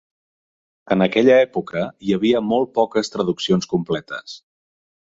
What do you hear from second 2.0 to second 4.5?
hi havia molt poques traduccions completes.